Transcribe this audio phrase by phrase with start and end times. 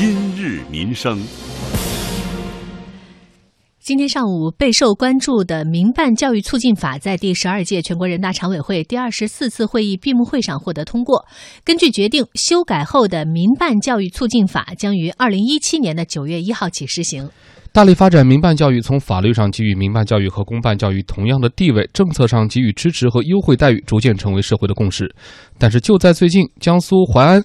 [0.00, 1.22] 今日民生。
[3.80, 11.26] 今天上午备受关注的《民办教育促进法》在第十二届全国人大常委会第二十四次会议闭幕会上获得通过。
[11.64, 17.28] 根据决定，修改后的《民办教育促进法》将于二零一七年的九月一号起施行。
[17.72, 25.08] 大力发展民办教育，从法律上给予民办教育和公办教育同样的地位，政策上给予支持和优惠待遇，逐渐成为社会的共识。
[25.56, 27.40] 但是就在最近，江苏淮安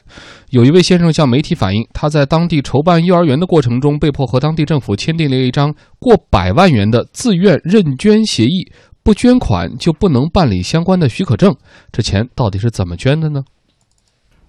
[0.50, 8.72] 有一位先生向媒体反映，他在当地筹办幼儿园的过程中，被迫和当地政府签订了一张过百万元的自愿认捐协议，
[9.04, 11.56] 不捐款就不能办理相关的许可证。
[11.92, 13.44] 这钱到底是怎么捐的呢？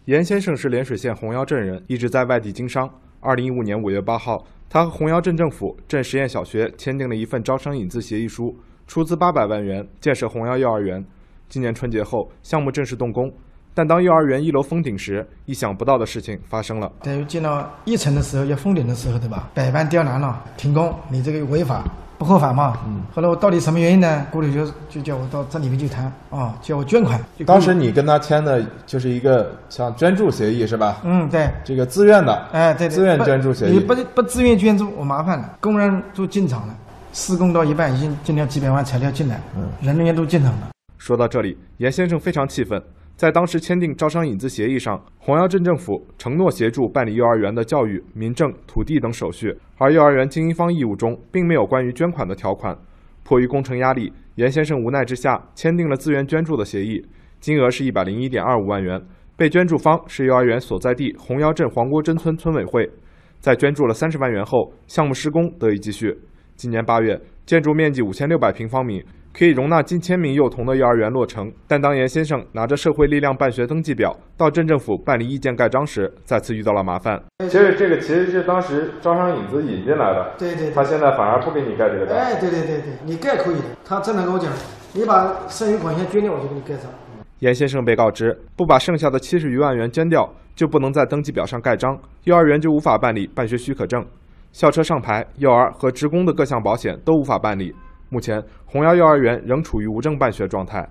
[0.06, 2.88] 严先生是涟水县红腰镇人，一直在外地经商。
[3.26, 4.46] 二零一五年五月八号。
[4.68, 11.04] 他和洪窑镇政府镇实验小学签订了一份招商引资协议书，出资八百万元建设洪窑幼儿园。
[11.48, 13.32] 今年春节后，项目正式动工。
[13.76, 16.90] 但当幼儿园一楼封顶时，意想不到的事情发生了。
[17.02, 19.50] 等于建到一层的时候要封顶的时候，对吧？
[19.52, 21.84] 百般刁难了，停工，你这个违法
[22.16, 22.78] 不合法嘛？
[22.86, 23.02] 嗯。
[23.14, 24.26] 后来我到底什么原因呢？
[24.30, 27.20] 过里就就叫我到这里面去谈啊，叫我捐款。
[27.44, 31.02] 当时你跟他签的就是一个像捐助协议是吧？
[31.04, 31.46] 嗯，对。
[31.62, 32.48] 这个自愿的。
[32.52, 32.88] 哎，对。
[32.88, 33.72] 自愿捐助协议。
[33.72, 35.54] 你不不自愿捐助，我麻烦了。
[35.60, 36.74] 工人都进场了，
[37.12, 40.68] 施工到一半已经进了几百万材料进来，嗯，人员都进场了。
[40.96, 42.82] 说到这里，严先生非常气愤。
[43.16, 52.76] 在当时签订招商引资协议上，红腰镇政府承诺协助办理幼儿园的教育、民政、土地等手续，而幼儿园经营方义务中并没有关于捐款的条款。
[53.24, 57.02] 迫于工程压力，严先生无奈之下签订了自愿捐助的协议，
[57.40, 59.00] 金额是一百零一点二五万元。
[59.34, 62.86] 被捐助方是幼儿园所在地红腰镇黄郭镇村村委会。
[63.40, 66.14] 在捐助了三十万元后，项目施工得以继续。
[66.54, 69.02] 今年八月，建筑面积五千六百平方米。
[69.38, 77.22] 可以容纳近千名幼童的幼儿园落成，但当严先生拿着社会力量办学登记表到镇政府办理意见盖章时，再次遇到了麻烦。
[77.40, 80.70] 其实这个其实是当时招商引资引进来的，对对。
[80.70, 82.16] 他现在反而不给你盖这个章。
[82.16, 83.64] 哎，对对对对，你盖可以的。
[83.84, 84.50] 他真的跟我讲，
[84.94, 86.90] 你把剩余款项捐掉，我就给你盖章。
[87.40, 91.94] 严先生被告知，不把剩下的七十余万元捐掉，就不能在登记表上盖章，
[92.24, 94.02] 幼儿园就无法办理办学许可证，
[94.50, 97.74] 校车上牌、幼儿和职工的各项保险都无法办理。
[98.08, 100.88] 目前，红腰幼儿园仍处于无证办学状态。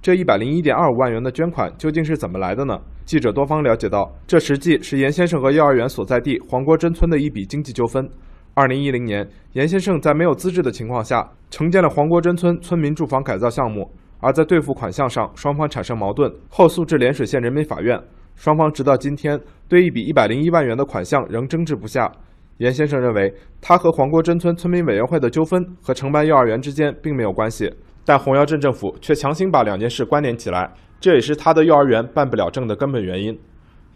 [0.00, 2.78] 这一百零一点二五万元的捐款究竟是怎么来的呢？
[3.04, 8.08] 记者多方了解到，这实际是严先生和幼儿园所在地黄国珍村的一笔经济纠纷。
[8.52, 13.90] 二零一零年，严先生在没有资质的情况下，承建了黄国珍村村民住房改造项目，
[14.20, 18.00] 而在兑付款项上，双方产生矛盾，后诉至涟水县人民法院。
[18.36, 22.12] 双方直到今天，对一笔一百零一万元的款项仍争执不下。
[22.58, 27.72] 严先生认为，他和黄国珍村村民委员会的纠纷和承办幼儿园之间并没有关系，
[28.04, 33.36] 但红腰镇政府却强行把两件事关联起来，这也是他的幼儿园办不了证的根本原因。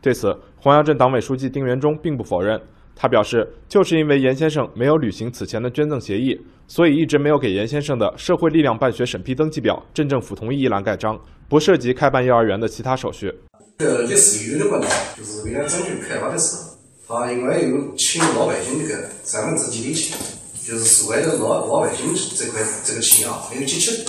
[0.03, 2.61] 对此，红腰镇党委书记丁元忠并不否认，
[2.97, 11.17] 他表示，就是因为严先生没有履行此前的捐赠协议，所以一直没有给严先生的社会力量办学审批登记表镇政府同意一栏盖章，
[11.49, 13.33] 不涉及开办幼儿园的其他手续。
[13.79, 16.68] 呃，也是有的问题，就是为了争取开发的时候。
[17.09, 20.15] 他应该有请老百姓这个三分之几的钱，
[20.63, 24.05] 就是所谓的老老百姓这块这个钱啊没有积起，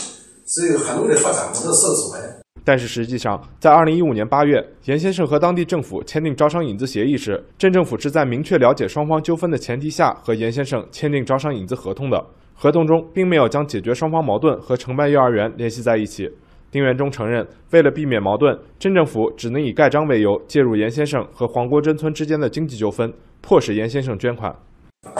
[0.45, 2.21] 所以很多的发展我都受阻碍。
[2.65, 12.21] 但是实际上，在二零一五年八月，严先生和当地政府签订招商引资协议时，镇政府是在明确了解双方纠纷的前提下和严先生签订招商引资合同的，
[12.53, 16.29] 合同中并没有将解决双方矛盾和承办幼儿园联系在一起。
[16.71, 24.55] 丁元忠承认，为了避免矛盾，镇政府只能以盖章为由介入严先生和黄国珍村之间的经济纠纷，迫使严先生捐款。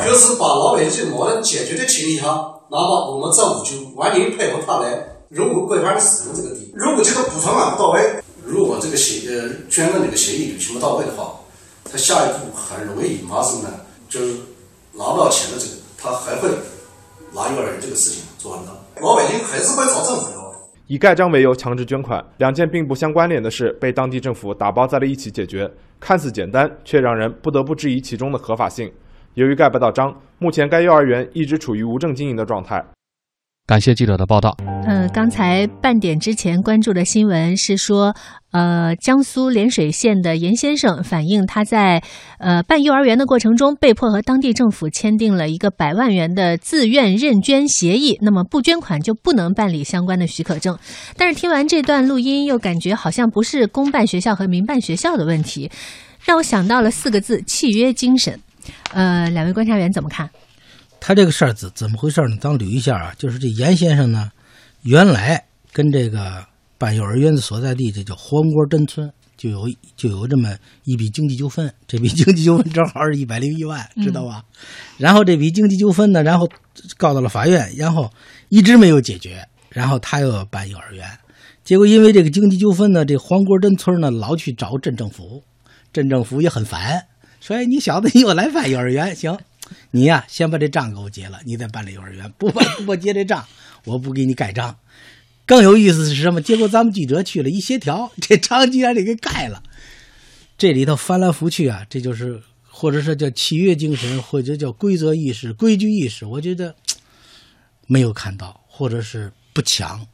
[0.06, 4.92] 就是把老百姓矛盾解决的情况下，那么我们政府就完全配合他来
[5.30, 6.72] 融入规范的使用这个地。
[6.76, 11.34] 如果这个补偿款不到位，如果这个协呃捐赠这个协议履行不到位的话，
[11.86, 13.70] 他下一步很容易引发什么呢？
[14.10, 14.34] 就是
[14.94, 16.50] 拿不到钱的这个，他还会
[17.34, 18.72] 拿幼儿园这个事情做完的，
[19.02, 20.39] 老百姓还是会找政府要。
[20.90, 25.70] 以盖章为由强制捐款，两件并不相关联的事被当地政府打包在了一起解决，
[26.00, 28.92] 看似简单，却让人不得不质疑其中的合法性。
[29.36, 32.84] 由于盖不到章，目前该幼儿园一直处于无证经营的状态。
[33.70, 34.58] 感谢记者的报道。
[34.88, 38.16] 呃，刚才半点之前关注的新闻是说，
[38.50, 42.02] 呃，江苏涟水县的严先生反映他在
[42.40, 50.76] 呃办幼儿园的过程中，被迫和当地政府签订了一个百万元的自愿认捐协议，那么不捐款就不能办理相关的许可证。
[51.16, 55.70] 但是听完这段录音，又感觉好像不是公办学校和民办学校的问题，
[56.26, 58.40] 让我想到了四个字：契约精神。
[58.94, 60.28] 呃，两位观察员怎么看？
[61.00, 62.38] 他这个事儿怎怎么回事呢？
[62.40, 64.32] 咱捋一下啊，就是这严先生呢，
[64.84, 66.46] 原来跟这个
[66.78, 74.44] 办幼儿园的所在地，这叫黄锅镇村，就有就有这么一笔经济纠纷，这笔经济纠纷正好是一百零一万，知道吧？
[74.98, 76.48] 然后这笔经济纠纷呢，然后
[76.98, 78.12] 告到了法院，然后
[78.50, 81.06] 一直没有解决，然后他又要办幼儿园，
[81.64, 85.44] 结果因为这个经济纠纷呢，这黄国镇村呢老去找镇政府，
[85.92, 87.06] 镇政府也很烦，
[87.40, 89.38] 说哎你小子你又来办幼儿园，行，
[89.92, 93.46] 你呀先把这账给我结了，你再办这幼儿园，不办 不结这账，
[93.86, 94.76] 我不给你盖章。
[95.46, 96.42] 更有意思是什么？
[96.42, 99.64] 结果咱们记者去了，一协调， 这章居然得给盖了。
[100.58, 102.40] 这里头翻来覆去啊，这就是
[102.70, 106.76] 或者说叫契约精神，或者叫规则意识、规矩意识，我觉得
[107.88, 110.06] 没有看到，或者是不强。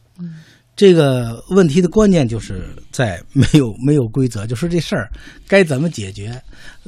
[0.74, 5.10] 这个问题的关键就是在没有没有规则，就说这事儿
[5.48, 6.42] 该怎么解决，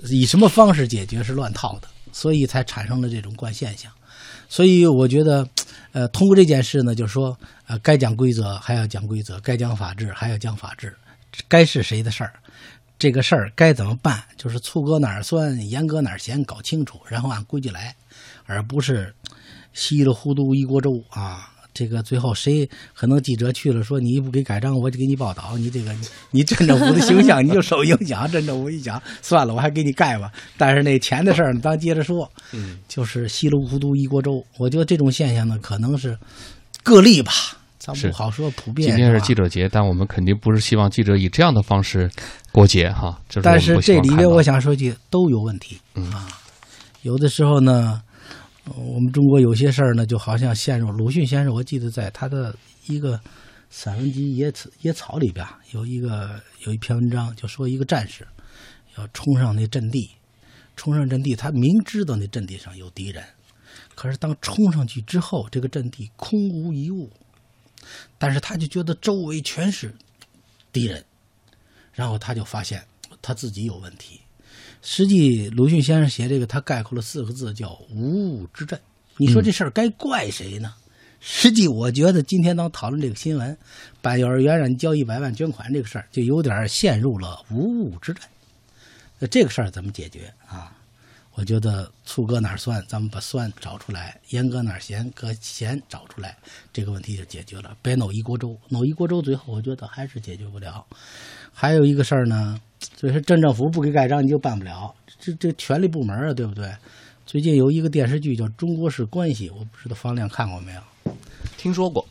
[0.03, 3.91] 以什么方式解决是乱套的，所以才产生了这种怪现象。
[4.49, 5.47] 所以我觉得，
[5.91, 7.37] 呃，通过这件事呢，就是说，
[7.67, 10.97] 呃，该讲规则还要讲规则，该讲法治还要讲法治，
[11.47, 12.33] 该是谁的事儿，
[12.97, 17.95] 这个事儿该怎么办，就是醋搁哪儿酸，盐搁哪儿咸，搞清楚，然后按规矩来，
[18.47, 19.13] 而不是
[19.73, 21.53] 稀里糊涂一锅粥啊。
[21.77, 25.95] 这个最后谁可能记者去了说你不给盖章，我就给你报道，你这个
[26.31, 30.31] 你镇政府的形象你就受影响，镇政府一想算了，我还给你盖吧。
[30.57, 34.43] 但是那钱的事儿咱接着说，嗯，就是稀里糊涂一锅粥。
[34.57, 36.17] 我觉得这种现象呢，可能是
[36.81, 37.31] 个例吧，
[37.77, 38.89] 咱是不好说普遍。
[38.89, 42.09] 今天是记者节，但我们肯定不是希望记者以这样的方式
[42.51, 43.21] 过节哈。
[43.29, 46.27] 是但是这里面我想说句都有问题、嗯啊。
[47.03, 48.06] 有的时候呢，呃
[48.75, 52.55] 我们中国有些事儿呢，就好像陷入鲁迅先生，我记得在他的
[52.87, 53.19] 一个
[53.69, 58.27] 散文集《野草野草》里边有一个有一篇文章，就说一个战士
[58.97, 60.11] 要冲上那阵地，
[60.75, 63.23] 冲上阵地，他明知道那阵地上有敌人，
[63.95, 67.09] 可是当冲上去之后，这个阵地空无一物，
[68.17, 69.95] 但是他就觉得周围全是
[70.73, 71.03] 敌人，
[71.93, 72.83] 然后他就发现
[73.21, 74.19] 他自己有问题。
[74.81, 78.79] 实际鲁迅先生写这个，他概括了四个字，叫“无物之阵”。
[79.17, 80.73] 你说这事儿该怪谁呢？
[81.19, 83.57] 实际我觉得今天当讨论这个新闻，
[84.01, 88.23] 办幼儿园让你交一百万捐款这个事儿，就有点陷入了无物之阵。
[89.19, 90.71] 那这个事儿怎么解决啊？
[91.33, 96.35] 我觉得醋搁哪儿酸，咱们把酸找出来；盐搁哪儿咸，搁咸找出来，
[96.71, 97.77] 这个问题就解决了。
[97.81, 100.85] 别弄一锅粥，弄一锅粥，最后我觉得还是解决不了。
[101.51, 102.59] 还有一个事儿呢，
[102.95, 104.93] 就是镇政府不给盖章，你就办不了。
[105.19, 106.71] 这这权力部门啊，对不对？
[107.25, 110.81] 最近有一个电视剧叫《中国式关系》，我不知道方亮看过没有？
[111.57, 112.07] 听说过，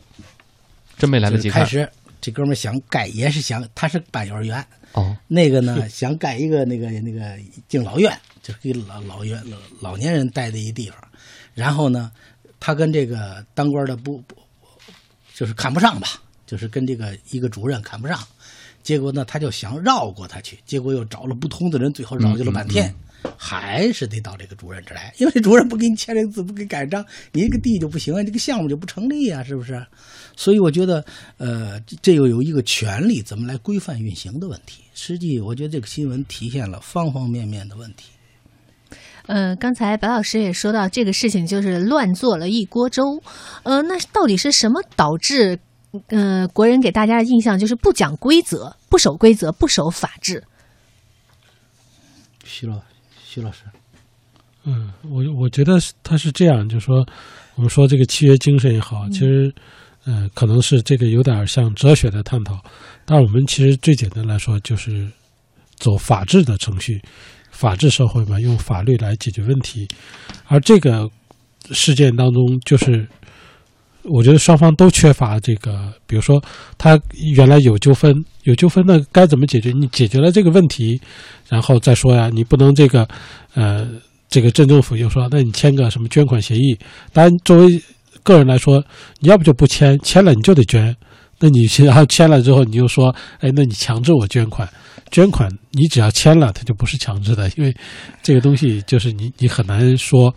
[0.97, 1.89] 真没来得及看开始
[2.21, 5.15] 这哥们想盖，也是想他是办幼儿园，哦。
[5.27, 7.35] 那个呢想盖一个那个那个
[7.67, 10.97] 敬老院，就是给老老院老老年人待的一地方。
[11.55, 12.11] 然后呢，
[12.59, 14.35] 他跟这个当官的不不
[15.33, 18.19] 就是看不上吧，就是跟这个一个主任看不上。
[18.87, 22.95] 结果呢，他就想绕过他去，结果又找了不同的人，最后绕去了半天，
[23.35, 29.85] 还是得到这个主任这儿来，因为这主任不给你签这个字，不给盖章，你这个地就不行啊，这个项目就不成立啊，是不是？
[30.37, 31.03] 所以我觉得，
[31.35, 34.83] 呃，这这又有一个权利怎么来规范运行的问题。
[34.93, 38.05] 实际，我觉得这个新闻体现了方方面面的问题。
[39.25, 43.21] 呃，刚才白老师也说到这个事情，就是乱做了一锅粥。
[43.63, 45.59] 呃，那到底是什么导致
[46.07, 50.43] 呃国人给大家的印象就是不讲规则、不守规则、不守法治？
[52.43, 52.79] 徐老
[53.23, 53.63] 徐老师，
[54.63, 57.05] 嗯，我我觉得他是这样，就是说，
[57.55, 59.53] 我们说这个契约精神也好，其实，
[60.05, 62.63] 呃，可能是这个有点像哲学的探讨。
[63.05, 65.09] 但我们其实最简单来说，就是
[65.75, 67.01] 走法治的程序，
[67.51, 69.87] 法治社会嘛，用法律来解决问题。
[70.45, 71.09] 而这个
[71.71, 73.07] 事件当中，就是
[74.09, 76.41] 我觉得双方都缺乏这个，比如说
[76.77, 76.99] 他
[77.35, 79.71] 原来有纠纷，有纠纷那该怎么解决？
[79.71, 80.99] 你解决了这个问题，
[81.47, 83.07] 然后再说呀，你不能这个，
[83.53, 83.87] 呃，
[84.29, 86.77] 这个镇政府又说，那你签个什么捐款协议？
[87.11, 87.81] 当然，作为
[88.23, 88.83] 个人来说，
[89.19, 90.95] 你要不就不签，签了你就得捐。
[91.39, 94.67] 那你然后签了之后，你又说，哎，那你强制我捐款，
[95.11, 97.75] 捐款你只要签了，它就不是强制的，因为
[98.23, 100.33] 这个东西就是你你很难说。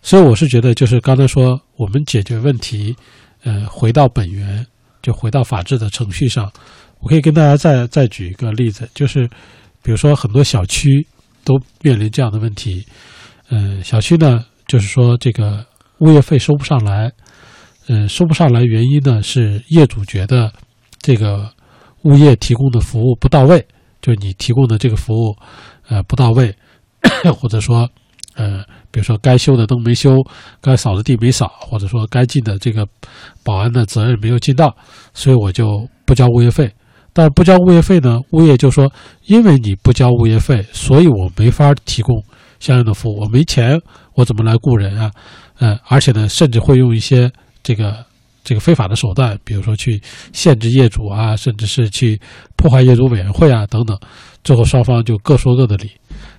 [0.00, 2.94] 所以我是觉得，就是刚才说我们解决问题，
[3.42, 4.64] 呃，回到本源，
[5.02, 6.50] 就回到法治的程序上。
[7.00, 9.28] 我可以跟大家再再举一个例子，就是
[9.82, 11.06] 比如说很多小区
[11.44, 12.84] 都面临这样的问题，
[13.50, 15.64] 嗯、小区呢就是说这个
[15.98, 17.12] 物业费收不上来，
[17.86, 20.52] 嗯、收不上来原因呢是业主觉得
[21.00, 21.48] 这个
[22.02, 23.64] 物业提供的服务不到位，
[24.00, 25.36] 就是你提供的这个服务
[25.88, 26.54] 呃不到位，
[27.38, 27.88] 或者说
[28.38, 30.16] 呃比如说该修的灯没修，
[30.62, 32.86] 该扫的地没扫，或者说该尽的这个
[33.44, 34.74] 保安的责任没有尽到，
[35.12, 36.72] 所以我就不交物业费。
[37.12, 38.90] 但是不交物业费呢，物业就说，
[39.26, 42.22] 因为你不交物业费，所以我没法提供
[42.60, 43.76] 相应的服务，我没钱，
[44.14, 45.10] 我怎么来雇人啊？
[45.58, 47.30] 呃，而且呢，甚至会用一些
[47.64, 48.04] 这个
[48.44, 50.00] 这个非法的手段，比如说去
[50.32, 52.20] 限制业主啊，甚至是去
[52.56, 53.98] 破坏业主委员会啊等等，
[54.44, 55.90] 最后双方就各说各的理。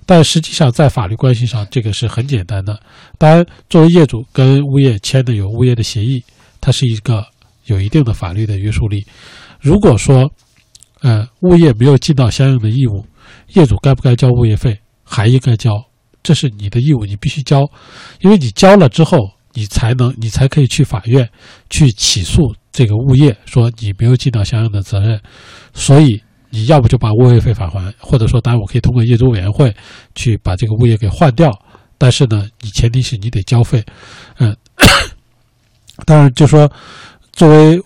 [0.09, 2.79] 但实际上，在法律关系上，这个是很简单的。
[3.19, 6.23] 当然，作为业主跟物业签的有物业的协议，
[6.59, 7.23] 它是一个
[7.65, 9.05] 有一定的法律的约束力。
[9.59, 10.27] 如果说，
[11.01, 13.05] 呃，物业没有尽到相应的义务，
[13.49, 14.79] 业主该不该交物业费？
[15.03, 15.79] 还应该交，
[16.23, 17.69] 这是你的义务，你必须交，
[18.21, 21.29] 因为你交了之后，你才能，你才可以去法院
[21.69, 25.21] 去起诉这个物业，说你没有尽到相应的责任，
[25.71, 26.19] 所以。
[26.51, 29.71] 你要不就把物业费返还，或者说，当然我可以通过业主委员会
[30.15, 31.51] 去把这个物业给换掉，
[31.97, 33.83] 但是呢，你前提是你得交费，
[34.39, 34.55] 嗯，
[36.05, 36.71] 当然就说
[37.31, 37.79] 作为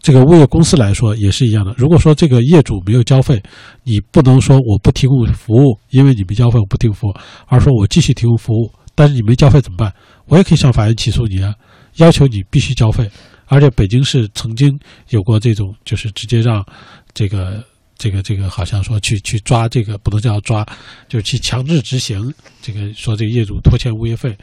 [0.00, 1.74] 这个物业公司来说也是一样的。
[1.76, 3.42] 如果说这个业主没有交费，
[3.82, 7.14] 你不能说我不提供服务，因为你没交费我不提供服务，
[7.46, 9.92] 而说我继续提供服务，但是你没交费怎么办？
[10.26, 11.54] 我也可以向法院起诉你啊，
[11.96, 13.10] 要求你必须交费。
[13.46, 14.76] 而且北京市曾经
[15.10, 16.64] 有过这种，就是直接让
[17.12, 17.62] 这个。
[17.98, 20.66] 这个这个好像说去去抓这个不能叫抓，
[21.08, 24.36] 就去强制执行这个说这个业主拖欠物业费，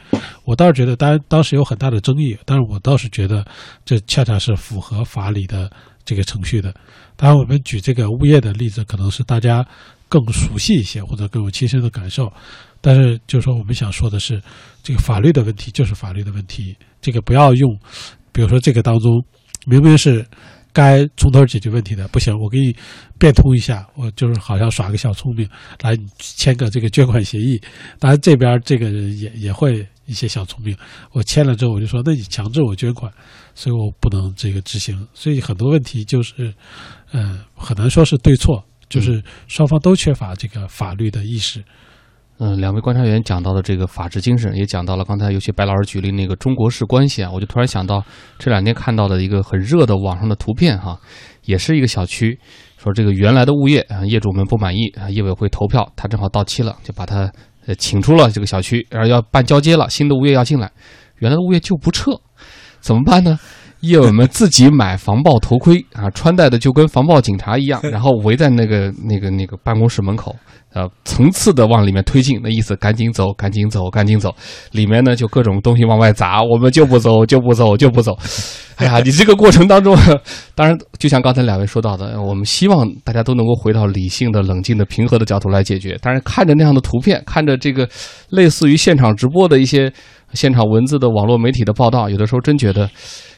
[0.44, 3.46] 我倒是觉得，当当时有很大的争议，但是我倒是觉得
[3.84, 5.70] 这恰恰是符合法理的
[6.04, 6.74] 这个程序的。
[7.16, 9.64] 当然，我们举这个物业的例子，可能是大家
[10.08, 12.32] 更熟悉一些或者更有亲身的感受，
[12.80, 14.42] 但是就是说我们想说的是，
[14.82, 17.78] 这个法律的问题就是法律的问题，这个不要用，
[18.32, 19.24] 比如说这个当中
[19.64, 20.26] 明明是。
[20.74, 22.76] 该从头解决问题的不行，我给你
[23.18, 25.48] 变通一下，我就是好像耍个小聪明，
[25.80, 27.58] 来签个这个捐款协议。
[28.00, 30.76] 当然这边这个人也也会一些小聪明，
[31.12, 33.10] 我签了之后我就说，那你强制我捐款，
[33.54, 35.06] 所以我不能这个执行。
[35.14, 36.52] 所以很多问题就是，
[37.12, 41.62] 嗯，很难说是对错，就是双方都缺乏这个法律的意识。
[42.38, 48.02] 嗯，两位观察员讲到的这个法治精神，也讲到了刚才尤其白老师举例那个中国式关系啊，我就突然想到
[48.38, 50.98] 这两天看到的一个很热的网上的图片哈，
[51.44, 52.36] 也是一个小区，
[52.76, 57.30] 说这个原来的物业啊，业主们不满意啊，业委会投票，他正好到期了，就把他
[57.66, 60.72] 呃请出了这个小区，然后要办交接了，新的物业要进来，
[61.18, 62.10] 原来的物业就不撤，
[62.80, 63.38] 怎么办呢？
[63.86, 70.34] 业委们自己买防爆头盔啊，穿戴的就跟防爆警察一样， 然后围在那个那个那个办公室门口。
[70.74, 74.34] 呃，层次的往里面推进，那意思赶紧走，赶紧走，赶紧走。
[74.72, 78.18] 里面呢就各种东西往外砸，我们就不走，就不走，就不走。
[78.74, 79.96] 哎呀，你这个过程当中，
[80.56, 85.96] 当然就像刚才两位说到的，我们希望大家都能够回到理性的、冷静的、平和的角度来解决。
[86.02, 87.88] 但是看着那样的图片，看着这个
[88.30, 89.92] 类似于现场直播的一些
[90.32, 92.88] 现场文字的网络媒体的报道，有的时候真觉得。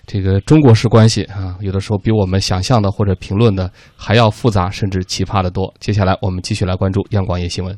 [0.08, 5.74] 这个中国式关系啊，有的时候比我们想象的或者评论的还要复杂，甚至奇葩的多。
[5.80, 7.76] 接下来我们继续来关注央广夜新闻。